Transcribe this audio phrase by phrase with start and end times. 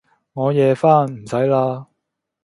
[0.33, 1.85] 我夜返，唔使喇